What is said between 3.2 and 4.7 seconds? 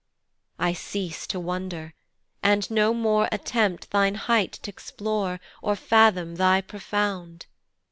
attempt Thine height t'